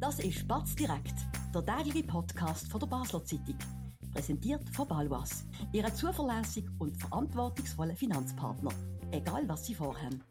Das 0.00 0.20
ist 0.20 0.46
Batz 0.46 0.76
direkt, 0.76 1.14
der 1.52 1.66
tägliche 1.66 2.06
Podcast 2.06 2.70
von 2.70 2.78
der 2.78 2.86
Basler 2.86 3.24
Zeitung. 3.24 3.58
Präsentiert 4.12 4.62
von 4.70 4.86
Balwas, 4.86 5.44
Ihrem 5.72 5.92
zuverlässigen 5.92 6.72
und 6.78 6.96
verantwortungsvollen 6.96 7.96
Finanzpartner. 7.96 8.70
Egal 9.10 9.48
was 9.48 9.66
Sie 9.66 9.74
vorhaben. 9.74 10.22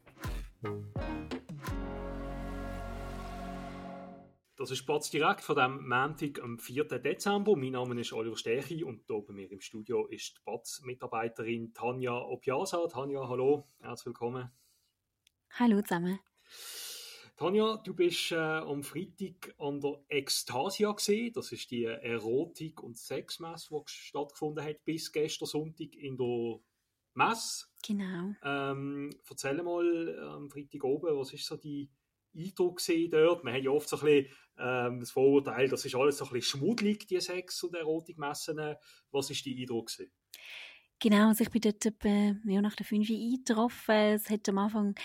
Das 4.55 4.71
ist 4.71 4.85
Batz 4.85 5.09
direkt 5.09 5.41
von 5.41 5.57
dem 5.57 5.85
Montag 5.85 6.41
am 6.41 6.57
4. 6.57 6.85
Dezember. 6.85 7.57
Mein 7.57 7.71
Name 7.71 7.99
ist 7.99 8.13
Oliver 8.13 8.37
Stechi 8.37 8.85
und 8.85 9.03
hier 9.05 9.21
bei 9.21 9.33
mir 9.33 9.51
im 9.51 9.59
Studio 9.59 10.05
ist 10.05 10.37
die 10.37 10.41
Batz-Mitarbeiterin 10.45 11.73
Tanja 11.73 12.17
Opiasa. 12.17 12.87
Tanja, 12.87 13.27
hallo, 13.27 13.67
herzlich 13.81 14.05
willkommen. 14.05 14.49
Hallo 15.59 15.81
zusammen. 15.81 16.19
Tanja, 17.37 17.77
du 17.77 17.93
bist 17.93 18.31
äh, 18.31 18.35
am 18.35 18.81
Freitag 18.81 19.53
an 19.59 19.79
der 19.79 20.03
Ekstasia 20.09 20.91
gesehen. 20.91 21.33
Das 21.33 21.51
ist 21.51 21.69
die 21.69 21.83
Erotik- 21.83 22.81
und 22.81 22.97
Sexmesse, 22.97 23.69
die 23.69 23.81
stattgefunden 23.85 24.65
hat 24.65 24.83
bis 24.83 25.11
gestern 25.11 25.45
Sonntag 25.45 25.93
in 25.95 26.17
der 26.17 26.59
Messe. 27.13 27.67
Genau. 27.85 28.33
Ähm, 28.43 29.11
erzähl 29.29 29.61
mal 29.61 30.19
am 30.35 30.49
Freitag 30.49 30.83
oben, 30.83 31.15
was 31.15 31.31
ist 31.31 31.45
so 31.45 31.57
die 31.57 31.91
Eindruck 32.35 32.81
dort? 33.11 33.43
Man 33.43 33.53
hat 33.53 33.61
ja 33.61 33.69
oft 33.69 33.87
so 33.87 33.97
ein 33.97 34.05
bisschen 34.05 34.33
ähm, 34.57 34.99
das 34.99 35.11
Vorurteil, 35.11 35.69
das 35.69 35.85
ist 35.85 35.93
alles 35.93 36.17
so 36.17 36.25
ein 36.25 36.31
bisschen 36.31 36.59
schmuddelig, 36.59 37.07
die 37.07 37.21
Sex- 37.21 37.61
und 37.61 37.75
Erotikmessen. 37.75 38.75
Was 39.11 39.29
ist 39.29 39.45
die 39.45 39.61
Eindruck 39.61 39.91
gewesen? 39.91 40.11
Genau, 40.99 41.27
also 41.27 41.43
ich 41.43 41.51
bin 41.51 41.61
dort 41.61 41.85
etwa, 41.85 42.35
ja, 42.45 42.61
nach 42.61 42.75
der 42.75 42.85
5 42.85 43.07
Uhr 43.09 43.15
eingetroffen. 43.17 43.95
Es 43.95 44.29
hat 44.31 44.49
am 44.49 44.57
Anfang 44.57 44.95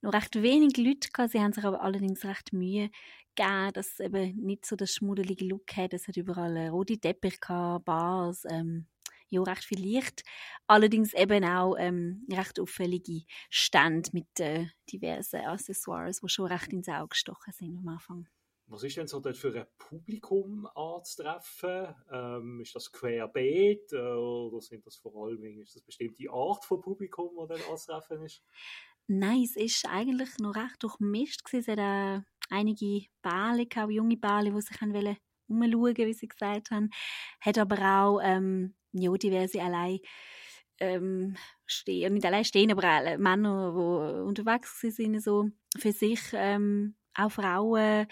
noch 0.00 0.12
recht 0.12 0.40
wenig 0.40 0.76
Leute 0.76 1.08
gehabt. 1.12 1.32
Sie 1.32 1.40
haben 1.40 1.52
sich 1.52 1.64
aber 1.64 1.82
allerdings 1.82 2.24
recht 2.24 2.52
Mühe 2.52 2.90
gegeben, 3.34 3.72
dass 3.72 3.88
es 3.94 4.00
eben 4.00 4.36
nicht 4.36 4.64
so 4.64 4.76
das 4.76 4.94
schmuddelige 4.94 5.44
Look 5.46 5.76
hat. 5.76 5.92
Es 5.92 6.06
hat 6.06 6.16
überall 6.16 6.68
rote 6.68 6.98
Teppich 6.98 7.40
gehabt, 7.40 7.84
Bars, 7.84 8.44
ähm, 8.48 8.86
ja, 9.28 9.42
recht 9.42 9.64
viel 9.64 9.80
Licht. 9.80 10.22
Allerdings 10.68 11.14
eben 11.14 11.44
auch 11.44 11.74
ähm, 11.76 12.26
recht 12.30 12.60
auffällige 12.60 13.22
Stände 13.48 14.10
mit 14.12 14.38
äh, 14.38 14.66
diversen 14.92 15.40
Accessoires, 15.40 16.20
die 16.20 16.28
schon 16.28 16.46
recht 16.46 16.72
ins 16.72 16.88
Auge 16.88 17.08
gestochen 17.08 17.52
sind 17.52 17.76
am 17.76 17.88
Anfang. 17.88 18.28
Was 18.70 18.84
ist 18.84 18.96
denn 18.96 19.08
so 19.08 19.18
dort 19.18 19.36
für 19.36 19.52
ein 19.52 19.66
Publikum 19.78 20.64
anzutreffen? 20.76 21.92
Ähm, 22.12 22.60
ist 22.60 22.74
das 22.76 22.92
querbeet 22.92 23.92
äh, 23.92 23.96
oder 23.96 24.60
sind 24.60 24.86
das 24.86 24.94
vor 24.94 25.26
allem 25.26 25.42
ist 25.60 25.74
das 25.74 25.82
bestimmte 25.82 26.30
Art 26.30 26.64
von 26.64 26.80
Publikum, 26.80 27.32
das 27.36 27.48
dort 27.48 27.68
anzutreffen 27.68 28.24
ist? 28.24 28.44
Nein, 29.08 29.42
es 29.42 29.56
ist 29.56 29.86
eigentlich 29.88 30.38
noch 30.38 30.54
recht 30.54 30.80
durchmischt. 30.84 31.42
Es 31.52 31.66
hat 31.66 31.78
äh, 31.78 32.20
einige 32.48 33.06
Bälle, 33.22 33.66
auch 33.76 33.90
junge 33.90 34.16
Bälle, 34.16 34.52
die 34.52 34.60
sich 34.60 34.80
umschauen, 35.48 35.96
wie 35.96 36.14
sie 36.14 36.28
gesagt 36.28 36.70
haben. 36.70 36.90
Hat 37.40 37.58
aber 37.58 37.76
auch 37.80 38.20
ähm, 38.22 38.76
ja, 38.92 39.12
diverse 39.12 39.60
allein 39.60 39.98
ähm, 40.78 41.36
stehen, 41.66 42.14
nicht 42.14 42.24
allein 42.24 42.44
stehen, 42.44 42.70
aber 42.70 42.84
auch 42.84 43.18
Männer, 43.18 43.72
die 43.72 44.22
unterwegs 44.28 44.80
sind, 44.80 45.20
so 45.20 45.50
für 45.76 45.90
sich 45.90 46.20
ähm, 46.34 46.94
auch 47.14 47.30
Frauen, 47.30 48.06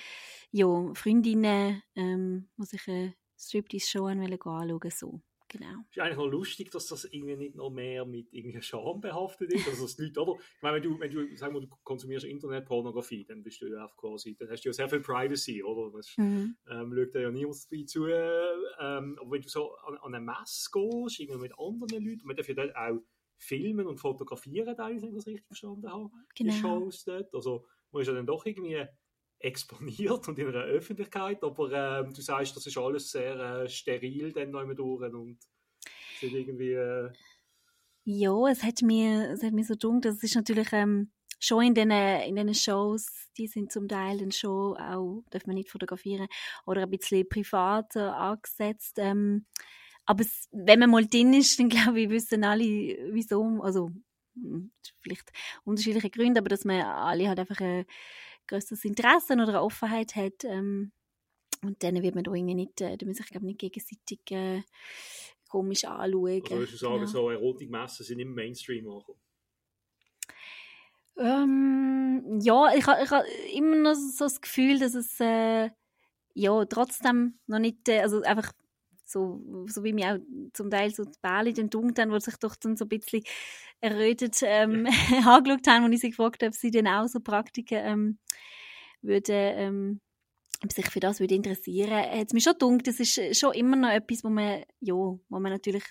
ja, 0.50 0.94
Freundinnen, 0.94 1.82
ähm, 1.94 2.48
die 2.56 2.64
sich 2.64 2.88
eine 2.88 3.14
Striptease-Show 3.36 4.06
anschauen 4.06 4.90
so. 4.90 5.20
Genau. 5.50 5.80
ist 5.90 5.98
eigentlich 5.98 6.18
noch 6.18 6.26
lustig, 6.26 6.70
dass 6.70 6.86
das 6.88 7.06
irgendwie 7.06 7.36
nicht 7.36 7.54
noch 7.54 7.70
mehr 7.70 8.04
mit 8.04 8.28
irgendwie 8.32 8.60
Scham 8.60 9.00
behaftet 9.00 9.52
ist. 9.52 9.66
Also, 9.66 9.86
die 9.96 10.02
Leute, 10.08 10.20
oder? 10.20 10.40
Ich 10.40 10.62
meine, 10.62 10.76
wenn 10.76 10.82
du, 10.82 11.00
wenn 11.00 11.10
du, 11.10 11.36
sagen 11.36 11.54
wir, 11.54 11.62
du 11.62 11.68
konsumierst 11.84 12.26
Internetpornografie, 12.26 13.24
dann 13.24 13.42
bist 13.42 13.62
du 13.62 13.66
ja 13.66 13.86
auch 13.86 13.96
quasi, 13.96 14.36
dann 14.36 14.50
hast 14.50 14.64
du 14.64 14.68
ja 14.68 14.72
sehr 14.74 14.90
viel 14.90 15.00
Privacy, 15.00 15.62
oder? 15.62 15.90
Das 15.96 16.14
mhm. 16.18 16.56
ähm, 16.68 16.94
schaut 16.94 17.14
ja 17.14 17.30
niemand 17.30 17.56
zu. 17.88 18.06
Ähm, 18.08 19.18
aber 19.18 19.30
wenn 19.30 19.40
du 19.40 19.48
so 19.48 19.74
an, 19.76 19.96
an 19.96 20.14
eine 20.14 20.24
Messe 20.24 20.68
gehst, 20.70 21.20
irgendwie 21.20 21.40
mit 21.40 21.52
anderen 21.58 22.04
Leuten, 22.04 22.26
man 22.26 22.36
darf 22.36 22.48
ja 22.48 22.54
dort 22.54 22.76
auch 22.76 23.00
filmen 23.38 23.86
und 23.86 23.98
fotografieren, 23.98 24.76
wenn 24.76 24.96
ich 24.96 25.14
das 25.14 25.26
richtig 25.26 25.46
verstanden 25.46 25.90
habe. 25.90 26.10
Genau. 26.34 26.52
Die 26.52 26.58
Shows 26.58 27.04
dort. 27.04 27.34
Also, 27.34 27.64
man 27.92 28.02
ist 28.02 28.08
ja 28.08 28.14
dann 28.14 28.26
doch 28.26 28.44
irgendwie 28.46 28.84
exponiert 29.40 30.26
und 30.28 30.38
in 30.38 30.48
einer 30.48 30.64
Öffentlichkeit, 30.64 31.42
aber 31.42 31.72
ähm, 31.72 32.12
du 32.12 32.20
sagst, 32.20 32.56
das 32.56 32.66
ist 32.66 32.76
alles 32.76 33.10
sehr 33.10 33.36
äh, 33.38 33.68
steril 33.68 34.32
dann 34.32 34.50
noch 34.50 34.64
durch 34.74 35.12
und 35.12 35.38
sind 36.20 36.34
irgendwie... 36.34 36.72
Äh 36.72 37.12
ja, 38.04 38.48
es 38.48 38.62
hat 38.62 38.82
mir, 38.82 39.30
es 39.32 39.42
hat 39.42 39.52
mir 39.52 39.64
so 39.64 39.74
gedacht, 39.74 40.06
das 40.06 40.22
ist 40.22 40.34
natürlich 40.34 40.72
ähm, 40.72 41.12
schon 41.38 41.66
in 41.66 41.74
den, 41.74 41.90
in 41.90 42.36
den 42.36 42.54
Shows, 42.54 43.06
die 43.36 43.46
sind 43.46 43.70
zum 43.70 43.86
Teil 43.86 44.18
dann 44.18 44.32
schon 44.32 44.76
auch, 44.76 45.22
darf 45.30 45.46
man 45.46 45.54
nicht 45.54 45.70
fotografieren, 45.70 46.26
oder 46.66 46.82
ein 46.82 46.90
bisschen 46.90 47.28
privat 47.28 47.94
äh, 47.96 48.00
angesetzt. 48.00 48.96
Ähm, 48.98 49.46
aber 50.06 50.22
es, 50.22 50.48
wenn 50.52 50.80
man 50.80 50.90
mal 50.90 51.06
drin 51.06 51.34
ist, 51.34 51.60
dann 51.60 51.68
glaube 51.68 52.00
ich, 52.00 52.10
wissen 52.10 52.44
alle, 52.44 52.64
wieso, 53.12 53.60
also 53.62 53.90
vielleicht 55.00 55.30
unterschiedliche 55.64 56.10
Gründe, 56.10 56.40
aber 56.40 56.48
dass 56.48 56.64
man 56.64 56.80
alle 56.82 57.28
halt 57.28 57.38
einfach 57.38 57.60
ein 57.60 57.84
größeres 58.46 58.84
Interesse 58.84 59.34
oder 59.34 59.48
eine 59.48 59.62
Offenheit 59.62 60.16
hat. 60.16 60.44
Ähm, 60.44 60.92
und 61.62 61.82
dann 61.82 62.02
wird 62.02 62.14
man 62.14 62.24
da 62.24 62.32
irgendwie 62.32 62.54
nicht, 62.54 62.80
äh, 62.80 62.96
da 62.96 63.06
muss 63.06 63.20
ich 63.20 63.26
glaube 63.26 63.46
nicht 63.46 63.58
gegenseitig 63.58 64.20
äh, 64.30 64.62
komisch 65.48 65.84
anschauen. 65.84 66.42
Also 66.42 66.50
würdest 66.50 66.72
du 66.74 66.76
sagen, 66.76 66.94
genau. 66.94 67.06
so 67.06 67.30
Erotikmessen 67.30 68.04
sind 68.04 68.20
im 68.20 68.34
Mainstream 68.34 68.88
angekommen? 68.88 69.20
Ähm, 71.18 72.38
ja, 72.40 72.72
ich 72.74 72.86
habe 72.86 73.10
ha 73.10 73.24
immer 73.52 73.74
noch 73.76 73.94
so 73.94 74.24
das 74.24 74.40
Gefühl, 74.40 74.78
dass 74.78 74.94
es 74.94 75.18
äh, 75.18 75.70
ja 76.34 76.64
trotzdem 76.66 77.40
noch 77.46 77.58
nicht, 77.58 77.88
äh, 77.88 78.00
also 78.00 78.22
einfach 78.22 78.52
so, 79.08 79.42
so 79.66 79.84
wie 79.84 79.92
mir 79.92 80.14
auch 80.14 80.18
zum 80.52 80.70
Teil 80.70 80.94
so 80.94 81.04
die 81.04 81.18
Bälle 81.22 81.52
dann 81.52 81.70
dunkt 81.70 81.98
haben, 81.98 82.12
wo 82.12 82.18
sich 82.18 82.36
doch 82.36 82.56
dann 82.56 82.76
so 82.76 82.84
ein 82.84 82.88
bisschen 82.88 83.22
errötet 83.80 84.38
ähm, 84.42 84.86
angeschaut 85.26 85.66
haben, 85.66 85.84
und 85.84 85.92
ich 85.92 86.00
sie 86.00 86.10
gefragt 86.10 86.42
habe, 86.42 86.48
ob 86.48 86.54
sie 86.54 86.70
dann 86.70 86.86
auch 86.86 87.08
so 87.08 87.20
Praktiken 87.20 87.78
ähm, 87.80 88.18
würde, 89.00 89.32
ähm, 89.32 90.00
ob 90.62 90.72
sich 90.72 90.90
für 90.90 91.00
das 91.00 91.20
würde 91.20 91.34
interessieren, 91.34 91.92
hat 91.92 92.26
es 92.26 92.32
mir 92.32 92.40
schon 92.40 92.54
gedacht, 92.58 92.86
das 92.86 93.00
ist 93.00 93.38
schon 93.38 93.54
immer 93.54 93.76
noch 93.76 93.90
etwas, 93.90 94.24
wo 94.24 94.28
man, 94.28 94.64
ja, 94.80 94.94
wo 94.94 95.20
man 95.28 95.52
natürlich 95.52 95.84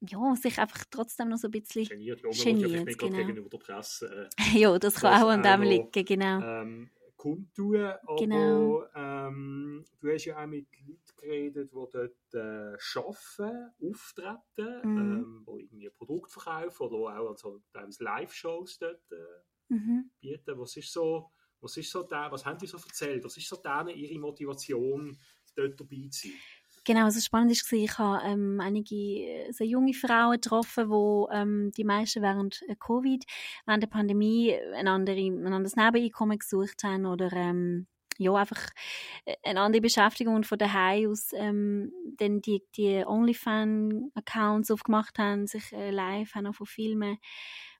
ja, 0.00 0.36
sich 0.36 0.58
einfach 0.58 0.84
trotzdem 0.90 1.28
noch 1.28 1.38
so 1.38 1.48
ein 1.48 1.50
bisschen 1.50 1.86
geniert. 1.86 2.20
Ja, 2.22 2.44
geniert 2.44 2.84
nicht 2.84 2.98
genau. 2.98 3.16
gegenüber 3.16 3.48
der 3.48 3.58
Presse. 3.58 4.28
Äh, 4.38 4.58
ja, 4.58 4.78
das 4.78 4.96
kann 4.96 5.22
auch 5.22 5.28
an 5.28 5.42
dem 5.42 5.62
liegen, 5.62 6.04
genau. 6.04 6.40
Ähm, 6.40 6.90
kundtun, 7.16 7.76
aber 7.76 8.16
genau. 8.16 8.84
ähm, 8.94 9.84
du 10.00 10.12
hast 10.12 10.26
ja 10.26 10.42
auch 10.42 10.46
mit 10.46 10.66
Leuten 10.86 11.03
geredet, 11.24 11.70
die 11.70 11.74
dort 11.74 12.34
äh, 12.34 12.76
arbeiten, 12.98 13.70
auftreten, 13.82 14.80
mhm. 14.82 14.98
ähm, 14.98 15.46
die 15.46 15.62
irgendwie 15.62 15.88
ein 15.88 15.94
Produkt 15.94 16.30
verkaufen 16.30 16.86
oder 16.88 17.18
auch 17.18 17.30
also, 17.30 17.60
Live-Shows 17.98 18.78
dort 18.78 19.12
äh, 19.12 19.74
mhm. 19.74 20.10
bieten. 20.20 20.58
Was 20.58 20.76
ist 20.76 20.92
so, 20.92 21.30
was 21.60 21.76
ist 21.76 21.90
so 21.90 22.02
der, 22.02 22.30
was 22.30 22.44
haben 22.44 22.58
die 22.58 22.66
so 22.66 22.76
erzählt? 22.76 23.24
Was 23.24 23.36
ist 23.36 23.48
so 23.48 23.56
denen 23.56 23.96
ihre 23.96 24.18
Motivation, 24.18 25.18
dort 25.56 25.80
dabei 25.80 26.08
zu 26.10 26.28
sein? 26.28 26.36
Genau, 26.86 27.04
also 27.04 27.18
spannend 27.18 27.50
war, 27.50 27.78
ich 27.78 27.98
habe 27.98 28.26
ähm, 28.26 28.60
einige 28.60 29.50
sehr 29.52 29.66
junge 29.66 29.94
Frauen 29.94 30.32
getroffen, 30.32 30.90
wo 30.90 31.30
ähm, 31.32 31.72
die 31.74 31.84
meisten 31.84 32.20
während 32.20 32.62
äh, 32.68 32.76
Covid, 32.76 33.24
während 33.64 33.82
der 33.82 33.88
Pandemie 33.88 34.54
ein, 34.74 34.86
andere, 34.86 35.18
ein 35.18 35.46
anderes 35.46 35.76
Nebeneinkommen 35.76 36.38
gesucht 36.38 36.84
haben 36.84 37.06
oder 37.06 37.32
ähm, 37.32 37.86
ja, 38.18 38.32
einfach 38.34 38.60
äh, 39.24 39.34
eine 39.42 39.60
andere 39.60 39.82
Beschäftigung 39.82 40.44
von 40.44 40.58
daheim 40.58 41.10
aus 41.10 41.32
ähm, 41.34 41.92
dann 42.18 42.40
die, 42.40 42.62
die 42.76 43.04
OnlyFans-Accounts 43.06 44.70
aufgemacht 44.70 45.18
haben, 45.18 45.46
sich 45.46 45.72
äh, 45.72 45.90
live 45.90 46.34
haben 46.34 46.46
auch 46.46 46.54
von 46.54 46.66
Filmen 46.66 47.18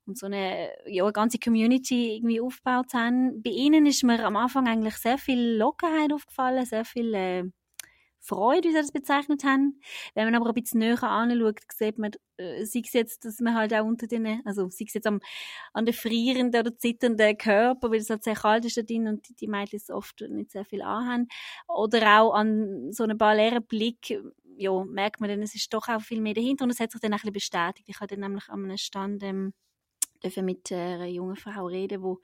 und 0.05 0.17
so 0.17 0.27
eine, 0.27 0.69
ja, 0.85 1.03
eine 1.03 1.13
ganze 1.13 1.39
Community 1.39 2.15
irgendwie 2.15 2.41
aufgebaut 2.41 2.93
haben. 2.93 3.41
Bei 3.41 3.49
ihnen 3.49 3.85
ist 3.85 4.03
mir 4.03 4.23
am 4.23 4.35
Anfang 4.35 4.67
eigentlich 4.67 4.95
sehr 4.97 5.17
viel 5.17 5.57
Lockerheit 5.57 6.13
aufgefallen, 6.13 6.65
sehr 6.65 6.85
viel 6.85 7.13
äh, 7.13 7.43
Freude, 8.25 8.69
wie 8.69 8.71
sie 8.73 8.77
das 8.79 8.91
bezeichnet 8.91 9.43
haben. 9.43 9.79
Wenn 10.13 10.25
man 10.25 10.35
aber 10.35 10.47
ein 10.47 10.53
bisschen 10.53 10.79
näher 10.79 11.01
anschaut, 11.03 11.59
sieht 11.73 11.97
man, 11.97 12.11
äh, 12.37 12.65
sei 12.65 12.81
es 12.83 12.93
jetzt, 12.93 13.25
dass 13.25 13.39
man 13.39 13.55
halt 13.55 13.73
auch 13.73 13.85
unter 13.85 14.07
den, 14.07 14.41
also 14.45 14.69
sei 14.69 14.85
es 14.87 14.93
jetzt 14.93 15.07
am, 15.07 15.19
an 15.73 15.85
den 15.85 15.93
frierenden 15.93 16.59
oder 16.59 16.77
zitternden 16.77 17.37
Körper, 17.37 17.91
weil 17.91 17.99
es 17.99 18.09
halt 18.09 18.23
sehr 18.23 18.35
kalt 18.35 18.65
ist 18.65 18.77
da 18.77 18.81
drin 18.81 19.07
und 19.07 19.29
die, 19.29 19.35
die 19.35 19.47
Mädchen 19.47 19.79
oft 19.89 20.21
nicht 20.21 20.51
sehr 20.51 20.65
viel 20.65 20.81
anhaben, 20.81 21.27
oder 21.67 22.21
auch 22.21 22.33
an 22.33 22.91
so 22.91 23.03
einem 23.03 23.17
paar 23.17 23.35
leeren 23.35 23.65
Blick, 23.65 24.19
ja, 24.57 24.83
merkt 24.85 25.19
man 25.19 25.29
dann, 25.29 25.41
es 25.41 25.55
ist 25.55 25.73
doch 25.73 25.87
auch 25.87 26.01
viel 26.01 26.21
mehr 26.21 26.33
dahinter 26.33 26.63
und 26.63 26.71
es 26.71 26.79
hat 26.79 26.91
sich 26.91 27.01
dann 27.01 27.11
ein 27.11 27.17
bisschen 27.17 27.33
bestätigt. 27.33 27.89
Ich 27.89 27.99
hatte 27.99 28.15
dann 28.15 28.21
nämlich 28.31 28.49
an 28.49 28.63
einem 28.63 28.77
Stand 28.77 29.23
ähm, 29.23 29.53
mit 30.41 30.71
einer 30.71 31.05
jungen 31.05 31.35
Frau 31.35 31.67
reden, 31.67 32.01
die 32.01 32.07
ein 32.07 32.17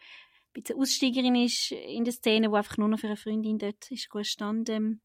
bisschen 0.54 0.80
Aussteigerin 0.80 1.36
ist 1.36 1.72
in 1.72 2.04
der 2.04 2.14
Szene, 2.14 2.50
die 2.50 2.56
einfach 2.56 2.78
nur 2.78 2.88
noch 2.88 3.00
für 3.00 3.08
eine 3.08 3.18
Freundin 3.18 3.58
dort 3.58 3.92
ist 3.92 4.10
gestanden. 4.10 5.02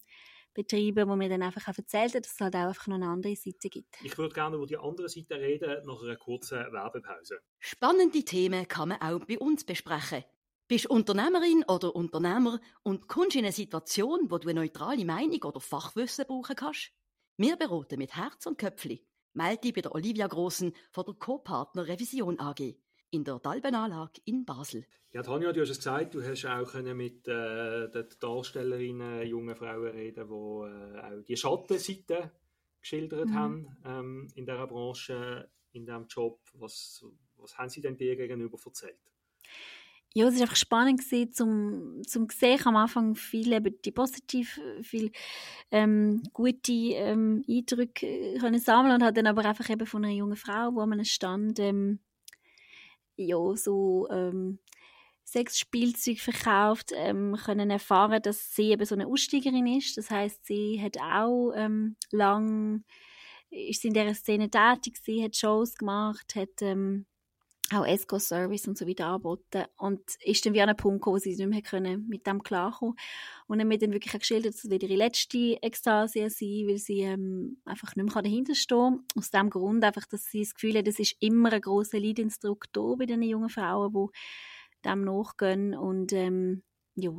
Ähm, 0.57 0.63
Betriebe, 0.63 1.07
wo 1.07 1.15
mir 1.15 1.29
dann 1.29 1.43
einfach 1.43 1.67
auch 1.67 1.77
erzählt 1.77 2.15
hat, 2.15 2.25
dass 2.25 2.33
es 2.33 2.39
halt 2.39 2.55
auch 2.55 2.67
einfach 2.67 2.87
noch 2.87 2.95
eine 2.95 3.07
andere 3.07 3.35
Seite 3.35 3.69
gibt. 3.69 3.95
Ich 4.03 4.17
würde 4.17 4.33
gerne 4.33 4.55
über 4.55 4.65
die 4.65 4.77
andere 4.77 5.09
Seite 5.09 5.35
reden, 5.35 5.85
nach 5.85 6.01
einer 6.01 6.15
kurzen 6.15 6.57
Werbepause. 6.71 7.39
Spannende 7.59 8.23
Themen 8.23 8.67
kann 8.67 8.89
man 8.89 9.01
auch 9.01 9.25
bei 9.25 9.37
uns 9.39 9.63
besprechen. 9.63 10.23
Bist 10.67 10.87
Unternehmerin 10.87 11.63
oder 11.67 11.95
Unternehmer 11.95 12.59
und 12.83 13.07
kommst 13.07 13.35
in 13.35 13.45
eine 13.45 13.53
Situation, 13.53 14.29
wo 14.29 14.37
du 14.37 14.49
eine 14.49 14.61
neutrale 14.61 15.05
Meinung 15.05 15.41
oder 15.43 15.61
Fachwissen 15.61 16.25
brauchen 16.27 16.55
kannst? 16.55 16.91
Wir 17.37 17.55
beraten 17.55 17.99
mit 17.99 18.15
Herz 18.15 18.45
und 18.45 18.57
Köpfli. 18.57 19.05
Melde 19.33 19.61
dich 19.61 19.73
bei 19.73 19.81
der 19.81 19.93
Olivia 19.93 20.27
Grossen 20.27 20.73
von 20.91 21.05
der 21.05 21.13
Co-Partner 21.13 21.87
Revision 21.87 22.39
AG 22.39 22.75
in 23.11 23.23
der 23.23 23.39
Dalbenanlage 23.39 24.21
in 24.25 24.45
Basel. 24.45 24.85
Ja, 25.13 25.23
Tanja, 25.23 25.51
du 25.51 25.61
hast 25.61 25.69
es 25.69 25.77
gesagt, 25.77 26.13
du 26.13 26.23
hast 26.23 26.45
auch 26.45 26.73
mit 26.75 27.27
äh, 27.27 27.89
den 27.89 28.07
Darstellerinnen, 28.19 29.25
jungen 29.25 29.55
Frauen 29.55 29.91
reden, 29.91 30.27
die 30.27 30.33
äh, 30.33 30.99
auch 30.99 31.23
die 31.23 31.37
Schattenseite 31.37 32.31
geschildert 32.81 33.29
mhm. 33.29 33.35
haben 33.35 33.77
ähm, 33.85 34.27
in 34.35 34.45
dieser 34.45 34.67
Branche, 34.67 35.49
in 35.71 35.85
diesem 35.85 36.07
Job. 36.07 36.39
Was, 36.53 37.03
was 37.37 37.57
haben 37.57 37.69
sie 37.69 37.81
denn 37.81 37.97
dir 37.97 38.15
gegenüber 38.15 38.57
erzählt? 38.63 38.99
Ja, 40.13 40.27
es 40.27 40.35
war 40.35 40.41
einfach 40.41 40.55
spannend 40.55 40.99
gewesen, 40.99 41.31
zum, 41.31 42.01
zum 42.07 42.27
sehen, 42.29 42.59
am 42.65 42.75
Anfang 42.75 43.15
viel 43.15 43.53
eben 43.53 43.75
die 43.83 43.91
positiv, 43.91 44.59
viel 44.81 45.11
ähm, 45.69 46.23
gute 46.33 46.71
ähm, 46.71 47.43
Eindrücke 47.47 48.07
äh, 48.07 48.37
können 48.39 48.59
sammeln 48.59 48.95
und 48.95 49.03
hat 49.03 49.15
dann 49.15 49.27
aber 49.27 49.45
einfach 49.45 49.69
eben 49.69 49.85
von 49.85 50.03
einer 50.03 50.13
jungen 50.13 50.35
Frau, 50.35 50.73
wo 50.73 50.85
man 50.85 51.05
stand, 51.05 51.59
ähm, 51.59 51.99
ja, 53.17 53.55
so 53.55 54.07
ähm, 54.09 54.59
Sexspielzeug 55.25 56.19
verkauft, 56.19 56.91
ähm, 56.95 57.37
können 57.43 57.69
erfahren, 57.69 58.21
dass 58.21 58.55
sie 58.55 58.71
eben 58.71 58.85
so 58.85 58.95
eine 58.95 59.07
Aussteigerin 59.07 59.67
ist. 59.67 59.97
Das 59.97 60.09
heißt, 60.09 60.45
sie 60.45 60.81
hat 60.81 60.97
auch 61.01 61.51
ähm, 61.55 61.97
lang 62.11 62.85
ist 63.49 63.85
in 63.85 63.93
dieser 63.93 64.13
Szene 64.13 64.49
tätig, 64.49 64.97
sie 65.01 65.23
hat 65.23 65.35
Shows 65.35 65.75
gemacht, 65.75 66.35
hat 66.35 66.61
ähm, 66.61 67.05
auch 67.73 67.85
Esco-Service 67.85 68.67
und 68.67 68.77
so 68.77 68.87
weiter 68.87 69.07
angeboten 69.07 69.65
und 69.77 70.01
ist 70.23 70.45
dann 70.45 70.53
wie 70.53 70.61
an 70.61 70.69
einem 70.69 70.77
Punkt 70.77 71.01
gekommen, 71.01 71.15
wo 71.15 71.19
sie 71.19 71.35
nicht 71.35 71.47
mehr 71.47 71.61
können 71.61 72.07
mit 72.07 72.25
dem 72.25 72.41
klarkommen 72.41 72.95
und 73.47 73.59
dann 73.59 73.67
mir 73.67 73.77
dann 73.77 73.91
wirklich 73.91 74.17
geschildert, 74.17 74.53
dass 74.53 74.63
es 74.63 74.71
wieder 74.71 74.87
ihre 74.87 74.97
letzte 74.97 75.61
Ekstase 75.61 76.29
sein, 76.29 76.67
weil 76.67 76.77
sie 76.77 77.01
ähm, 77.01 77.57
einfach 77.65 77.95
nicht 77.95 78.13
mehr 78.13 78.23
dahinter 78.23 78.55
stehen 78.55 79.03
Aus 79.15 79.31
dem 79.31 79.49
Grund 79.49 79.83
einfach, 79.83 80.05
dass 80.05 80.25
sie 80.25 80.43
das 80.43 80.53
Gefühl 80.53 80.77
hat, 80.77 80.87
es 80.87 80.99
ist 80.99 81.17
immer 81.19 81.51
ein 81.51 81.61
grosser 81.61 81.99
Leidensdruck 81.99 82.71
da 82.71 82.95
bei 82.97 83.05
diesen 83.05 83.23
jungen 83.23 83.49
Frauen, 83.49 83.93
die 83.93 84.17
dem 84.85 85.03
nachgehen. 85.03 85.75
Und 85.75 86.13
ähm, 86.13 86.63
ja. 86.95 87.11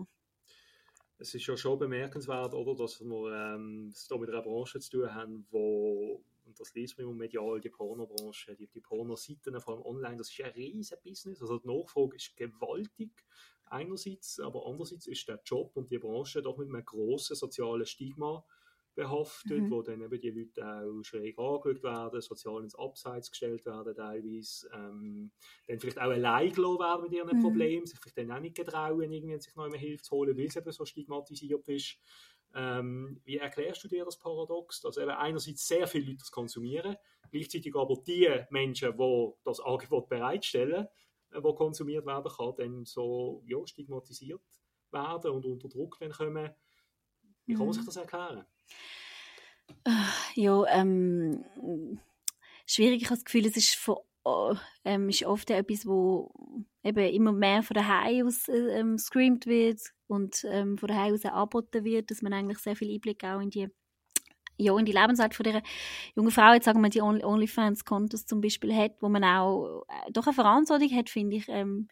Es 1.18 1.34
ist 1.34 1.46
ja 1.46 1.56
schon 1.56 1.78
bemerkenswert, 1.78 2.54
oder, 2.54 2.74
dass 2.74 3.00
wir 3.00 3.54
ähm, 3.54 3.88
es 3.92 4.06
hier 4.06 4.18
mit 4.18 4.30
einer 4.30 4.42
Branche 4.42 4.78
zu 4.78 4.90
tun 4.90 5.14
haben, 5.14 5.46
wo 5.50 6.22
und 6.48 6.58
das 6.58 6.74
liest 6.74 6.98
man 6.98 7.14
medial, 7.14 7.60
die 7.60 7.68
Pornobranche, 7.68 8.56
die, 8.56 8.68
die 8.68 8.80
Pornoseiten, 8.80 9.60
vor 9.60 9.74
allem 9.74 9.84
online, 9.84 10.16
das 10.16 10.30
ist 10.30 10.40
ein 10.40 10.52
riesen 10.52 10.96
Business. 11.04 11.42
Also 11.42 11.58
die 11.58 11.68
Nachfrage 11.68 12.16
ist 12.16 12.36
gewaltig 12.36 13.12
einerseits, 13.66 14.40
aber 14.40 14.66
andererseits 14.66 15.06
ist 15.06 15.28
der 15.28 15.40
Job 15.44 15.76
und 15.76 15.90
die 15.90 15.98
Branche 15.98 16.40
doch 16.40 16.56
mit 16.56 16.68
einem 16.68 16.84
grossen 16.84 17.36
sozialen 17.36 17.84
Stigma 17.84 18.42
behaftet, 18.94 19.60
mhm. 19.60 19.70
wo 19.70 19.82
dann 19.82 20.00
eben 20.00 20.20
die 20.20 20.30
Leute 20.30 20.66
auch 20.66 21.02
schräg 21.02 21.38
angeschaut 21.38 21.82
werden, 21.82 22.20
sozial 22.20 22.64
ins 22.64 22.74
Abseits 22.74 23.30
gestellt 23.30 23.64
werden 23.66 23.94
teilweise, 23.94 24.68
ähm, 24.74 25.30
dann 25.68 25.78
vielleicht 25.78 25.98
auch 25.98 26.10
allein 26.10 26.50
gelassen 26.50 26.80
werden 26.80 27.02
mit 27.02 27.12
ihren 27.12 27.38
mhm. 27.38 27.42
Problemen, 27.42 27.86
sich 27.86 28.00
vielleicht 28.00 28.18
dann 28.18 28.32
auch 28.32 28.40
nicht 28.40 28.56
getrauen, 28.56 29.12
irgendwie 29.12 29.38
sich 29.38 29.54
noch 29.54 29.68
mehr 29.68 29.78
Hilfe 29.78 30.02
zu 30.02 30.16
holen, 30.16 30.36
weil 30.36 30.46
es 30.46 30.56
eben 30.56 30.72
so 30.72 30.84
stigmatisiert 30.84 31.68
ist. 31.68 31.98
Ähm, 32.54 33.20
wie 33.24 33.36
erklärst 33.36 33.84
du 33.84 33.88
dir 33.88 34.04
das 34.04 34.18
Paradox, 34.18 34.80
dass 34.80 34.96
eben 34.96 35.10
einerseits 35.10 35.66
sehr 35.66 35.86
viele 35.86 36.06
Leute 36.06 36.18
das 36.18 36.30
konsumieren, 36.30 36.96
gleichzeitig 37.30 37.74
aber 37.76 37.96
die 38.06 38.28
Menschen, 38.50 38.96
die 38.96 39.32
das 39.44 39.60
Angebot 39.60 40.08
bereitstellen, 40.08 40.88
äh, 41.30 41.42
wo 41.42 41.54
konsumiert 41.54 42.06
werden 42.06 42.32
kann, 42.36 42.54
dann 42.56 42.84
so 42.84 43.42
ja, 43.46 43.58
stigmatisiert 43.66 44.40
werden 44.90 45.30
und 45.30 45.44
unter 45.44 45.68
Druck 45.68 45.98
dann 46.00 46.12
kommen. 46.12 46.50
Wie 47.46 47.54
kann 47.54 47.66
man 47.66 47.72
sich 47.72 47.82
mhm. 47.82 47.86
das 47.86 47.96
erklären? 47.96 48.46
Ja, 50.34 50.64
ähm, 50.68 51.44
schwierig. 52.66 53.02
Ich 53.02 53.08
habe 53.08 53.16
das 53.16 53.24
Gefühl, 53.24 53.46
es 53.46 53.56
ist, 53.56 53.74
von, 53.74 53.98
ähm, 54.84 55.08
ist 55.08 55.24
oft 55.24 55.50
etwas, 55.50 55.86
wo 55.86 56.32
eben 56.82 57.12
immer 57.12 57.32
mehr 57.32 57.62
von 57.62 57.74
daheim 57.74 58.26
aus 58.26 58.48
äh, 58.48 58.78
ähm, 58.78 58.98
screamt 58.98 59.46
wird 59.46 59.80
und 60.08 60.44
ähm, 60.50 60.78
von 60.78 60.88
daheim 60.88 61.14
aus 61.14 61.24
angeboten 61.24 61.84
wird, 61.84 62.10
dass 62.10 62.22
man 62.22 62.32
eigentlich 62.32 62.58
sehr 62.58 62.76
viel 62.76 62.92
Einblick 62.92 63.24
auch 63.24 63.40
in 63.40 63.50
die 63.50 63.68
ja, 64.60 64.76
in 64.76 64.84
die 64.84 64.92
Lebenswelt 64.92 65.36
von 65.36 65.44
dieser 65.44 65.62
jungen 66.16 66.32
Frau, 66.32 66.52
jetzt 66.52 66.64
sagen 66.64 66.82
wir 66.82 66.90
die 66.90 67.00
OnlyFans-Kontos 67.00 68.26
zum 68.26 68.40
Beispiel 68.40 68.74
hat, 68.74 68.96
wo 69.00 69.08
man 69.08 69.22
auch 69.22 69.84
äh, 69.88 70.10
doch 70.10 70.26
eine 70.26 70.34
Verantwortung 70.34 70.90
hat, 70.96 71.08
finde 71.08 71.36
ich, 71.36 71.48
ähm, 71.48 71.86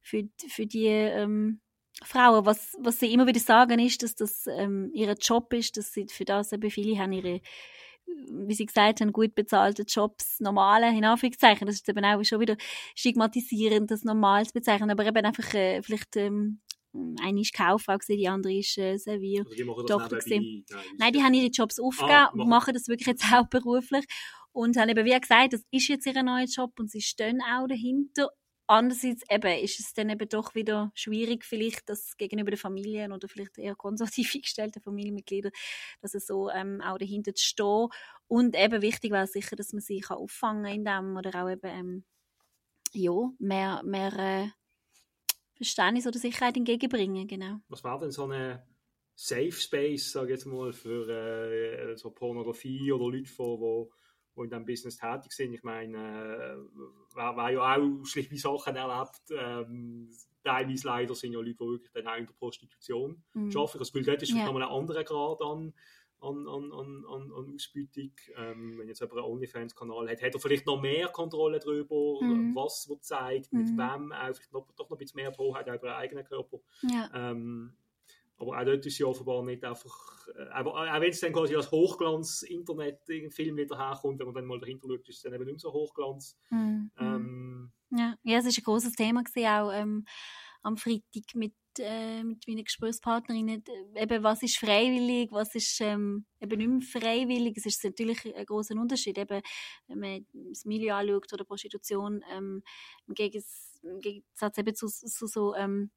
für, 0.00 0.22
für 0.48 0.64
die 0.64 0.86
ähm, 0.86 1.60
Frauen. 2.02 2.46
Was, 2.46 2.74
was 2.80 3.00
sie 3.00 3.12
immer 3.12 3.26
wieder 3.26 3.40
sagen, 3.40 3.78
ist, 3.78 4.02
dass 4.02 4.14
das 4.14 4.46
ähm, 4.46 4.90
ihr 4.94 5.14
Job 5.20 5.52
ist, 5.52 5.76
dass 5.76 5.92
sie 5.92 6.06
für 6.08 6.24
das 6.24 6.52
eben 6.52 6.70
viele 6.70 6.98
haben 6.98 7.12
ihre 7.12 7.42
wie 8.06 8.54
Sie 8.54 8.66
gesagt 8.66 9.00
haben, 9.00 9.12
gut 9.12 9.34
bezahlte 9.34 9.82
Jobs, 9.82 10.40
normale, 10.40 10.96
in 10.96 11.04
Anführungszeichen. 11.04 11.66
Das 11.66 11.76
ist 11.76 11.88
eben 11.88 12.04
auch 12.04 12.22
schon 12.22 12.40
wieder 12.40 12.56
stigmatisierend, 12.94 13.90
das 13.90 14.04
normal 14.04 14.46
zu 14.46 14.52
bezeichnen. 14.52 14.90
Aber 14.90 15.04
eben 15.04 15.24
einfach 15.24 15.52
äh, 15.54 15.82
vielleicht 15.82 16.16
ähm, 16.16 16.60
eine 17.22 17.40
ist 17.40 17.54
Kauffrau, 17.54 17.96
die 18.08 18.28
andere 18.28 18.54
ist 18.54 18.76
äh, 18.78 18.96
Servier. 18.96 19.44
Also 19.46 19.54
Nein, 20.70 20.84
Nein, 20.98 21.12
die 21.12 21.22
haben 21.22 21.34
ihre 21.34 21.50
Jobs 21.50 21.78
aufgegeben, 21.78 22.12
ah, 22.12 22.30
machen. 22.34 22.74
das 22.74 22.88
wirklich 22.88 23.06
jetzt 23.06 23.24
auch 23.32 23.48
beruflich 23.48 24.04
und 24.52 24.76
haben 24.76 24.88
eben 24.88 25.04
wie 25.04 25.18
gesagt, 25.18 25.52
das 25.52 25.62
ist 25.70 25.88
jetzt 25.88 26.06
ihr 26.06 26.22
neuer 26.22 26.46
Job 26.46 26.72
und 26.78 26.90
sie 26.90 27.00
stehen 27.02 27.40
auch 27.42 27.66
dahinter 27.66 28.30
Andererseits 28.68 29.22
eben, 29.30 29.62
ist 29.62 29.78
es 29.78 29.92
dann 29.94 30.10
eben 30.10 30.28
doch 30.28 30.56
wieder 30.56 30.90
schwierig, 30.94 31.44
vielleicht 31.44 31.88
das 31.88 32.16
gegenüber 32.16 32.50
den 32.50 32.58
Familien 32.58 33.12
oder 33.12 33.28
vielleicht 33.28 33.58
eher 33.58 33.76
konservativ 33.76 34.34
eingestellten 34.34 34.82
Familienmitgliedern, 34.82 35.52
dass 36.00 36.14
es 36.14 36.26
so 36.26 36.50
ähm, 36.50 36.80
auch 36.80 36.98
dahinter 36.98 37.30
stehen. 37.36 37.88
Und 38.26 38.56
eben 38.56 38.82
wichtig 38.82 39.12
wäre 39.12 39.28
sicher, 39.28 39.54
dass 39.54 39.72
man 39.72 39.82
sich 39.82 40.10
auffangen 40.10 40.64
kann 40.64 40.74
in 40.74 40.84
dem 40.84 41.16
oder 41.16 41.44
auch 41.44 41.48
eben 41.48 41.66
ähm, 41.66 42.04
ja, 42.92 43.12
mehr, 43.38 43.82
mehr 43.84 44.12
äh, 44.18 44.48
Verständnis 45.56 46.06
oder 46.06 46.18
Sicherheit 46.18 46.56
entgegenbringen. 46.56 47.26
Genau. 47.26 47.60
Was 47.68 47.82
wäre 47.84 47.98
denn 47.98 48.10
so 48.10 48.24
eine 48.24 48.66
Safe 49.14 49.52
Space, 49.52 50.12
sage 50.12 50.26
ich 50.26 50.38
jetzt 50.38 50.46
mal, 50.46 50.72
für 50.72 51.08
äh, 51.08 51.96
so 51.96 52.10
Pornografie 52.10 52.92
oder 52.92 53.04
Leute, 53.04 53.22
die 53.22 53.90
die 54.36 54.42
in 54.42 54.50
diesem 54.50 54.64
Business 54.66 54.98
tätig 54.98 55.32
sind. 55.32 55.54
Ich 55.54 55.62
meine, 55.62 55.96
äh, 55.96 56.56
wer, 57.14 57.36
wer 57.36 57.50
ja 57.50 57.76
auch 57.76 58.04
schlichte 58.04 58.36
Sachen 58.36 58.76
erlebt, 58.76 59.22
ähm, 59.30 60.10
teilweise 60.44 60.86
leider 60.86 61.14
sind 61.14 61.32
ja 61.32 61.38
Leute, 61.38 61.54
die 61.54 61.60
wirklich 61.60 61.92
dann 61.92 62.06
auch 62.06 62.16
in 62.16 62.26
der 62.26 62.34
Prostitution 62.34 63.24
mhm. 63.32 63.56
arbeiten. 63.56 63.78
Das 63.78 63.90
Bild 63.90 64.06
dort 64.06 64.22
ist 64.22 64.32
ja. 64.32 64.44
nochmal 64.44 64.64
ein 64.64 64.68
anderer 64.68 65.04
Grad 65.04 65.40
an, 65.40 65.72
an, 66.20 66.48
an, 66.48 66.72
an, 66.72 67.04
an 67.08 67.32
Ausbeutung. 67.32 68.12
Ähm, 68.36 68.78
wenn 68.78 68.88
jetzt 68.88 69.00
jemand 69.00 69.18
einen 69.18 69.26
OnlyFans-Kanal 69.26 70.10
hat, 70.10 70.22
hat 70.22 70.34
er 70.34 70.40
vielleicht 70.40 70.66
noch 70.66 70.80
mehr 70.80 71.08
Kontrolle 71.08 71.58
darüber, 71.58 72.20
mhm. 72.20 72.54
was 72.54 72.88
er 72.90 73.00
zeigt, 73.00 73.52
mit 73.52 73.68
mhm. 73.68 73.78
wem, 73.78 74.12
auch 74.12 74.34
vielleicht 74.34 74.52
noch, 74.52 74.66
doch 74.76 74.88
noch 74.88 74.96
ein 74.96 74.98
bisschen 74.98 75.20
mehr 75.20 75.36
Hoheit 75.36 75.66
über 75.66 75.78
den 75.78 75.90
eigenen 75.90 76.24
Körper. 76.24 76.58
Ja. 76.82 77.10
Ähm, 77.14 77.76
aber 78.38 78.58
auch 78.58 78.64
dort 78.64 78.84
ist 78.84 78.98
ja 78.98 79.06
offenbar 79.06 79.42
nicht 79.42 79.64
einfach, 79.64 80.28
äh, 80.28 80.48
aber 80.52 80.74
auch 80.74 81.00
wenn 81.00 81.10
es 81.10 81.20
dann 81.20 81.32
quasi 81.32 81.56
als 81.56 81.70
Hochglanz-Internet-Film 81.70 83.56
wieder 83.56 83.78
herkommt, 83.78 84.18
wenn 84.18 84.26
man 84.26 84.34
dann 84.34 84.44
mal 84.44 84.60
dahinter 84.60 84.88
schaut, 84.88 85.08
ist 85.08 85.16
es 85.16 85.22
dann 85.22 85.32
eben 85.32 85.44
nicht 85.44 85.54
mehr 85.54 85.60
so 85.60 85.72
Hochglanz. 85.72 86.38
Mhm. 86.50 86.90
Ähm, 86.98 87.72
ja. 87.90 88.14
ja, 88.22 88.38
es 88.38 88.44
war 88.44 88.52
ein 88.52 88.64
großes 88.64 88.92
Thema 88.92 89.22
gewesen, 89.22 89.46
auch 89.46 89.72
ähm, 89.72 90.04
am 90.62 90.76
Freitag 90.76 91.34
mit, 91.34 91.54
äh, 91.80 92.22
mit 92.22 92.46
meinen 92.46 92.64
Gesprächspartnerinnen. 92.64 93.64
Eben, 93.94 94.22
was 94.22 94.42
ist 94.42 94.58
freiwillig, 94.58 95.30
was 95.32 95.54
ist 95.54 95.80
ähm, 95.80 96.26
eben 96.40 96.58
nicht 96.58 96.92
mehr 96.92 97.02
freiwillig. 97.02 97.56
Es 97.56 97.66
ist 97.66 97.84
natürlich 97.84 98.34
ein 98.34 98.44
großer 98.44 98.74
Unterschied, 98.74 99.18
eben, 99.18 99.40
wenn 99.88 99.98
man 99.98 100.26
das 100.32 100.64
Milieu 100.64 100.94
anschaut 100.94 101.32
oder 101.32 101.44
Prostitution, 101.44 102.22
ähm, 102.30 102.62
im 103.06 103.14
Gegensatz 103.14 104.58
eben 104.58 104.74
zu, 104.74 104.88
zu 104.88 105.26
so 105.26 105.54
ähm, 105.54 105.90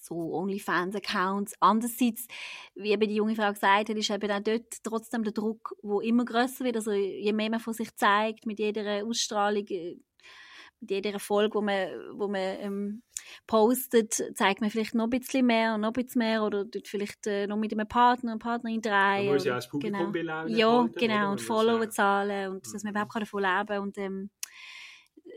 so 0.00 0.34
OnlyFans-Accounts. 0.34 1.54
Andererseits, 1.60 2.26
wie 2.74 2.90
eben 2.90 3.08
die 3.08 3.16
junge 3.16 3.34
Frau 3.34 3.52
gesagt 3.52 3.88
hat, 3.88 3.96
ist 3.96 4.10
eben 4.10 4.30
auch 4.30 4.40
dort 4.40 4.82
trotzdem 4.82 5.24
der 5.24 5.32
Druck, 5.32 5.74
wo 5.82 6.00
immer 6.00 6.24
größer 6.24 6.64
wird. 6.64 6.76
Also 6.76 6.92
je 6.92 7.32
mehr 7.32 7.50
man 7.50 7.60
von 7.60 7.74
sich 7.74 7.94
zeigt, 7.96 8.46
mit 8.46 8.58
jeder 8.58 9.04
Ausstrahlung, 9.04 9.66
äh, 9.68 9.96
mit 10.80 10.90
jeder 10.90 11.18
Folge, 11.18 11.54
wo 11.54 11.60
man, 11.60 11.88
wo 12.14 12.28
man 12.28 12.40
ähm, 12.40 13.02
postet, 13.46 14.14
zeigt 14.34 14.60
man 14.60 14.70
vielleicht 14.70 14.94
noch 14.94 15.04
ein 15.04 15.10
bisschen 15.10 15.46
mehr 15.46 15.74
und 15.74 15.82
noch 15.82 15.90
ein 15.90 16.04
bisschen 16.04 16.20
mehr 16.20 16.42
oder 16.42 16.68
tut 16.70 16.88
vielleicht 16.88 17.26
äh, 17.26 17.46
noch 17.46 17.56
mit 17.56 17.72
einem 17.72 17.86
Partner, 17.86 18.32
einer 18.32 18.38
Partnerin 18.38 18.80
drehen. 18.80 19.26
Man 19.26 19.34
muss 19.34 19.44
ja 19.44 19.54
als 19.54 19.68
Publikum 19.68 20.12
genau. 20.12 20.46
Ja, 20.46 20.78
halten, 20.78 20.98
genau, 20.98 21.32
und 21.32 21.40
Follower-Zahlen 21.40 22.50
und 22.50 22.66
mhm. 22.66 22.72
dass 22.72 22.82
man 22.82 22.92
überhaupt 22.92 23.14
davon 23.14 23.42
leben 23.42 23.66
kann. 23.66 23.82
Und 23.82 23.98
ähm, 23.98 24.30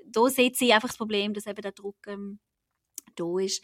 da 0.07 0.27
sieht 0.27 0.57
sie 0.57 0.73
einfach 0.73 0.89
das 0.89 0.97
Problem, 0.97 1.33
dass 1.33 1.45
eben 1.45 1.61
der 1.61 1.71
Druck 1.71 1.97
ähm, 2.07 2.39
da 3.15 3.39
ist. 3.39 3.63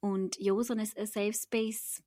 Und 0.00 0.38
ja, 0.38 0.60
so 0.62 0.74
ein, 0.74 0.80
ein 0.80 1.06
Safe 1.06 1.32
Space 1.32 2.02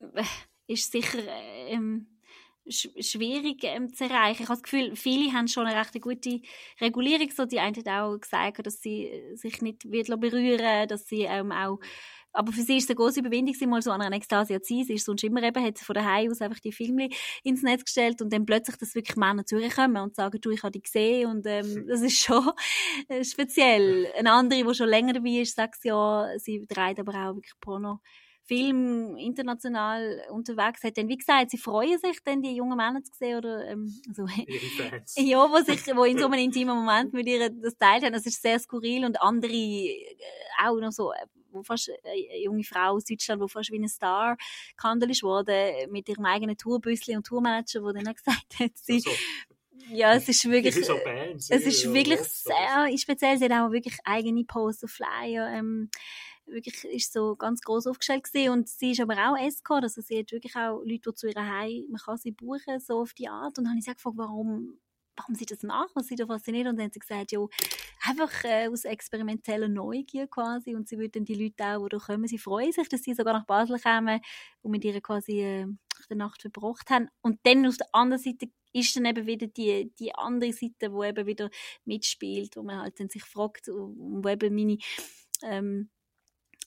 äh, 0.00 0.22
ist 0.66 0.90
sicher 0.90 1.20
ähm, 1.26 2.06
sch 2.06 2.13
schwierig 2.68 3.62
ähm, 3.64 3.92
zu 3.92 4.04
erreichen. 4.04 4.42
Ich 4.42 4.48
habe 4.48 4.60
das 4.60 4.62
Gefühl, 4.62 4.96
viele 4.96 5.32
haben 5.32 5.48
schon 5.48 5.66
eine 5.66 5.78
recht 5.78 6.00
gute 6.00 6.40
Regulierung. 6.80 7.30
So, 7.30 7.44
die 7.44 7.60
einen 7.60 7.76
haben 7.76 8.14
auch 8.14 8.20
gesagt, 8.20 8.66
dass 8.66 8.80
sie 8.80 9.10
sich 9.34 9.62
nicht 9.62 9.90
wird 9.90 10.08
berühren 10.20 10.88
dass 10.88 11.06
sie 11.06 11.22
ähm, 11.22 11.52
auch 11.52 11.78
aber 12.34 12.52
für 12.52 12.62
sie 12.62 12.76
ist 12.78 12.84
es 12.84 12.90
eine 12.90 12.96
große 12.96 13.20
Überwindung, 13.20 13.54
sie 13.54 13.66
mal 13.66 13.80
so 13.80 13.92
an 13.92 14.02
einer 14.02 14.16
Ekstasia 14.16 14.60
zu 14.60 14.74
sein. 14.74 14.84
Sie 14.84 14.94
ist 14.94 15.06
sonst 15.06 15.22
immer 15.22 15.42
eben, 15.42 15.64
hat 15.64 15.78
sie 15.78 15.84
von 15.84 15.94
daheim 15.94 16.32
aus 16.32 16.40
einfach 16.40 16.58
die 16.58 16.72
Filme 16.72 17.08
ins 17.44 17.62
Netz 17.62 17.84
gestellt 17.84 18.20
und 18.20 18.32
dann 18.32 18.44
plötzlich, 18.44 18.76
dass 18.76 18.94
wirklich 18.96 19.16
Männer 19.16 19.46
zu 19.46 19.56
ihr 19.56 19.70
kommen 19.70 19.96
und 19.98 20.16
sagen, 20.16 20.40
du, 20.40 20.50
ich 20.50 20.62
habe 20.64 20.72
die 20.72 20.82
gesehen 20.82 21.30
und 21.30 21.46
ähm, 21.46 21.86
das 21.88 22.02
ist 22.02 22.18
schon 22.18 22.50
äh, 23.08 23.24
speziell. 23.24 24.08
Eine 24.18 24.32
andere, 24.32 24.64
die 24.64 24.74
schon 24.74 24.88
länger 24.88 25.12
dabei 25.12 25.40
ist, 25.42 25.54
sagt 25.54 25.84
ja, 25.84 26.28
sie 26.38 26.66
dreht 26.66 26.98
aber 26.98 27.12
auch 27.12 27.36
wirklich 27.36 27.54
Porno. 27.60 28.00
Film 28.46 29.16
international 29.16 30.22
unterwegs 30.30 30.82
hat, 30.82 30.98
dann 30.98 31.08
wie 31.08 31.16
gesagt, 31.16 31.50
sie 31.50 31.58
freuen 31.58 31.98
sich, 31.98 32.18
dann 32.24 32.42
die 32.42 32.54
jungen 32.54 32.76
Männer 32.76 33.02
zu 33.02 33.12
sehen 33.14 33.38
oder 33.38 33.66
ähm, 33.66 33.92
also, 34.08 34.26
ja, 35.16 35.50
wo 35.50 35.62
sich, 35.62 35.80
wo 35.96 36.04
in 36.04 36.18
so 36.18 36.26
einem 36.26 36.34
intimen 36.44 36.76
Moment 36.76 37.12
mit 37.12 37.26
ihr 37.26 37.50
das 37.50 37.76
teilt 37.76 38.04
haben. 38.04 38.12
Das 38.12 38.26
ist 38.26 38.42
sehr 38.42 38.58
skurril 38.58 39.04
und 39.04 39.20
andere 39.22 39.52
äh, 39.52 40.16
auch 40.62 40.78
noch 40.78 40.92
so 40.92 41.12
äh, 41.12 41.26
wo 41.50 41.62
fast 41.62 41.88
eine 41.88 42.42
junge 42.42 42.64
Frau 42.64 42.94
aus 42.94 43.04
Deutschland, 43.04 43.40
die 43.40 43.48
fast 43.48 43.70
wie 43.70 43.78
ein 43.78 43.88
Star 43.88 44.36
gehandelt 44.76 45.12
ist 45.12 45.22
worden, 45.22 45.90
mit 45.90 46.08
ihrem 46.08 46.24
eigenen 46.24 46.56
Tourbüsschen 46.56 47.16
und 47.16 47.26
Tourmanager, 47.26 47.80
wo 47.82 47.92
dann 47.92 48.12
gesagt 48.12 48.58
hat, 48.58 48.72
sie, 48.74 48.94
also, 48.94 49.10
ja, 49.92 50.14
es 50.14 50.28
ist 50.28 50.50
wirklich, 50.50 50.76
ist 50.76 51.04
Bands, 51.04 51.50
es 51.50 51.64
ist 51.64 51.92
wirklich 51.92 52.20
sehr 52.20 52.88
speziell. 52.96 53.38
Sie 53.38 53.44
hat 53.44 53.52
auch 53.52 53.70
wirklich 53.70 53.96
eigene 54.04 54.44
Poster, 54.44 54.88
Flyer, 54.88 55.48
ähm, 55.52 55.90
wirklich 56.46 56.84
ist 56.84 57.12
so 57.12 57.36
ganz 57.36 57.60
groß 57.62 57.86
aufgestellt 57.86 58.24
gewesen. 58.24 58.50
und 58.50 58.68
sie 58.68 58.92
ist 58.92 59.00
aber 59.00 59.14
auch 59.14 59.38
Escort, 59.38 59.84
also 59.84 60.00
sie 60.00 60.18
hat 60.18 60.32
wirklich 60.32 60.54
auch 60.56 60.80
Leute, 60.82 61.10
die 61.10 61.14
zu 61.14 61.28
ihrer 61.28 61.46
Heim, 61.46 61.86
man 61.88 62.00
kann 62.00 62.18
sie 62.18 62.32
buchen, 62.32 62.80
so 62.80 63.00
auf 63.00 63.14
die 63.14 63.28
Art 63.28 63.58
und 63.58 63.64
dann 63.64 63.70
habe 63.70 63.78
ich 63.78 63.84
sie 63.84 63.94
gefragt, 63.94 64.16
warum 64.18 64.78
warum 65.16 65.34
sie 65.34 65.46
das 65.46 65.62
machen, 65.62 65.90
was 65.94 66.06
sie 66.06 66.16
da 66.16 66.26
fasziniert. 66.26 66.66
Und 66.66 66.76
dann 66.76 66.86
hat 66.86 66.94
sie 66.94 67.00
gesagt, 67.00 67.32
ja, 67.32 67.40
einfach 68.02 68.44
äh, 68.44 68.68
aus 68.68 68.84
experimenteller 68.84 69.68
Neugier 69.68 70.26
quasi. 70.26 70.74
Und 70.74 70.88
sie 70.88 70.98
würden 70.98 71.24
die 71.24 71.34
Leute 71.34 71.64
auch, 71.64 71.84
die 71.84 71.96
da 71.96 71.98
kommen, 71.98 72.26
sie 72.26 72.38
freuen 72.38 72.72
sich, 72.72 72.88
dass 72.88 73.02
sie 73.02 73.14
sogar 73.14 73.34
nach 73.34 73.46
Basel 73.46 73.78
kommen 73.78 74.20
und 74.62 74.70
mit 74.70 74.84
ihr 74.84 75.00
quasi 75.00 75.40
äh, 75.40 75.66
die 76.10 76.14
Nacht 76.14 76.42
verbracht 76.42 76.90
haben. 76.90 77.08
Und 77.22 77.38
dann 77.44 77.66
auf 77.66 77.76
der 77.76 77.88
anderen 77.92 78.22
Seite 78.22 78.48
ist 78.72 78.96
dann 78.96 79.04
eben 79.04 79.26
wieder 79.26 79.46
die, 79.46 79.92
die 79.98 80.14
andere 80.14 80.52
Seite, 80.52 80.92
wo 80.92 81.04
eben 81.04 81.26
wieder 81.26 81.48
mitspielt, 81.84 82.56
wo 82.56 82.62
man 82.62 82.80
halt 82.80 82.98
dann 82.98 83.08
sich 83.08 83.24
fragt, 83.24 83.68
wo 83.68 84.28
eben 84.28 84.54
meine 84.54 84.78
ähm, 85.42 85.90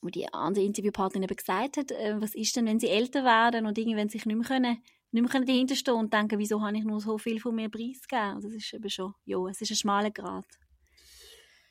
wo 0.01 0.09
die 0.09 0.31
andere 0.33 0.65
Interviewpartnerin 0.65 1.23
eben 1.23 1.35
gesagt 1.35 1.77
hat, 1.77 1.91
äh, 1.91 2.15
was 2.19 2.35
ist 2.35 2.55
denn, 2.55 2.65
wenn 2.65 2.79
sie 2.79 2.89
älter 2.89 3.23
werden 3.23 3.65
und 3.65 3.77
irgendwann 3.77 4.09
sich 4.09 4.25
nicht 4.25 4.37
mehr 4.37 4.47
können 4.47 4.77
nicht 5.11 5.33
mehr 5.33 5.45
dahinter 5.45 5.75
stehen 5.75 5.95
und 5.95 6.13
denken, 6.13 6.39
wieso 6.39 6.61
habe 6.61 6.77
ich 6.77 6.83
nur 6.83 6.99
so 6.99 7.17
viel 7.17 7.39
von 7.39 7.55
mir 7.55 7.69
preisgegeben. 7.69 8.35
Also 8.35 8.49
das 8.49 8.57
ist 8.57 8.73
eben 8.73 8.89
schon, 8.89 9.13
ja, 9.25 9.37
es 9.47 9.61
ist 9.61 9.71
ein 9.71 9.77
schmaler 9.77 10.11
Grad. 10.11 10.45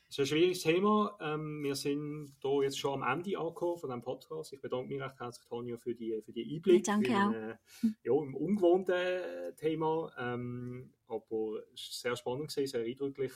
Das 0.07 0.17
ist 0.17 0.19
ein 0.19 0.25
schwieriges 0.25 0.61
Thema. 0.61 1.17
Ähm, 1.19 1.63
wir 1.63 1.75
sind 1.75 2.33
hier 2.41 2.63
jetzt 2.63 2.79
schon 2.79 3.03
am 3.03 3.17
Ende 3.17 3.37
angekommen 3.37 3.77
von 3.77 3.89
diesem 3.89 4.01
Podcast. 4.01 4.53
Ich 4.53 4.61
bedanke 4.61 4.87
mich 4.87 5.01
recht 5.01 5.19
herzlich, 5.19 5.47
Tanja, 5.49 5.77
für 5.77 5.93
die, 5.93 6.21
für 6.23 6.31
die 6.31 6.55
Einblicke. 6.55 6.81
Danke 6.81 7.13
auch. 7.13 7.33
Äh, 7.33 7.57
ja, 8.03 8.13
im 8.13 8.35
ungewohnten 8.35 9.55
Thema. 9.57 10.11
Ähm, 10.17 10.93
aber 11.07 11.59
es 11.73 11.89
war 12.05 12.11
sehr 12.13 12.15
spannend, 12.15 12.49
gewesen, 12.49 12.71
sehr 12.71 12.85
eindrücklich. 12.85 13.33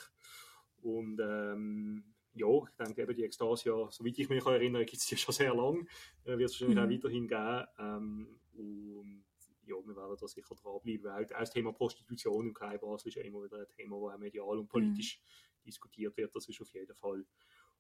Und 0.82 1.20
ähm, 1.20 2.06
ja, 2.34 2.48
ich 2.48 2.76
denke 2.78 3.02
eben 3.02 3.16
die 3.16 3.24
Ekstasia, 3.24 3.90
soweit 3.92 4.18
ich 4.18 4.30
mich 4.30 4.46
erinnere, 4.46 4.86
gibt 4.86 5.02
es 5.02 5.08
die 5.08 5.18
schon 5.18 5.34
sehr 5.34 5.54
lange. 5.54 5.86
Äh, 6.24 6.38
wird 6.38 6.50
es 6.50 6.62
wahrscheinlich 6.62 6.76
mhm. 6.76 6.84
auch 6.84 6.90
weiterhin 6.90 7.28
geben. 7.28 7.68
Ähm, 7.80 8.40
und 8.54 9.24
ja, 9.66 9.76
wir 9.76 9.96
werden 9.96 10.18
da 10.20 10.28
sicher 10.28 10.56
dranbleiben, 10.56 11.04
weil 11.04 11.26
auch 11.26 11.28
das 11.28 11.52
Thema 11.52 11.72
Prostitution 11.74 12.48
im 12.48 12.54
Kleinbasel 12.54 13.10
ist 13.10 13.16
ja 13.16 13.24
immer 13.24 13.44
wieder 13.44 13.60
ein 13.60 13.68
Thema, 13.70 14.00
das 14.02 14.16
auch 14.16 14.20
medial 14.20 14.60
und 14.60 14.68
politisch 14.68 15.20
mhm. 15.20 15.64
diskutiert 15.66 16.18
wird. 16.18 16.36
Das 16.36 16.48
ist 16.48 16.62
auf 16.62 16.74
jeden 16.74 16.96
Fall 16.96 17.26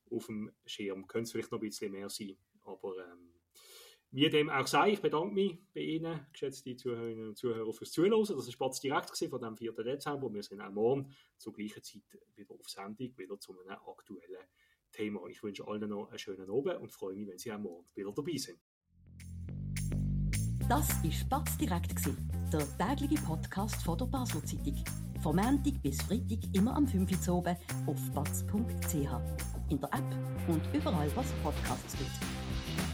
auf 0.10 0.26
dem 0.26 0.52
Schirm. 0.66 1.08
Könnte 1.08 1.24
es 1.24 1.32
vielleicht 1.32 1.52
noch 1.52 1.60
ein 1.60 1.68
bisschen 1.68 1.92
mehr 1.92 2.10
sein, 2.10 2.36
aber 2.64 2.96
ähm, 2.98 3.34
wie 4.12 4.30
dem 4.30 4.50
auch 4.50 4.68
sei, 4.68 4.92
ich 4.92 5.02
bedanke 5.02 5.34
mich 5.34 5.58
bei 5.74 5.82
Ihnen, 5.82 6.26
geschätzte 6.34 6.76
Zuhörerinnen 6.76 7.30
und 7.30 7.38
Zuhörer, 7.38 7.72
fürs 7.72 7.92
Zuhören. 7.92 8.20
Das 8.20 8.30
war 8.30 8.52
Spatz 8.52 8.82
direkt 8.82 9.18
von 9.18 9.42
dem 9.42 9.56
4. 9.56 9.72
Dezember. 9.72 10.34
Wir 10.34 10.44
sind 10.44 10.62
auch 10.62 10.70
morgen 10.70 11.14
zur 11.38 11.54
gleichen 11.54 11.82
Zeit 11.82 12.02
wieder 12.36 12.54
auf 12.54 12.70
Sendung, 12.70 13.18
wieder 13.18 13.40
zu 13.40 13.54
einem 13.54 13.78
aktuellen 13.88 14.46
Thema. 14.92 15.26
Ich 15.28 15.42
wünsche 15.42 15.66
allen 15.66 15.90
noch 15.90 16.10
einen 16.10 16.20
schönen 16.20 16.50
Abend 16.50 16.82
und 16.82 16.92
freue 16.92 17.16
mich, 17.16 17.28
wenn 17.28 17.38
Sie 17.38 17.54
auch 17.54 17.60
morgen 17.60 17.88
wieder 17.96 18.12
dabei 18.12 18.36
sind. 18.36 18.60
Das 20.68 21.04
war 21.04 21.12
Spatz 21.12 21.58
direkt, 21.58 21.96
der 22.52 22.78
tägliche 22.78 23.22
Podcast 23.24 23.82
von 23.84 23.98
der 23.98 24.06
Basler 24.06 24.44
Zeitung. 24.44 24.84
Vom 25.22 25.36
Montag 25.36 25.82
bis 25.84 26.02
Freitag 26.02 26.40
immer 26.54 26.76
am 26.76 26.88
5 26.88 27.28
Uhr 27.28 27.58
auf 27.86 28.12
batz.ch. 28.14 28.96
In 29.70 29.80
der 29.80 29.90
App 29.94 30.50
und 30.50 30.62
überall, 30.74 31.10
was 31.16 31.32
Podcasts 31.44 31.98
gibt. 31.98 32.91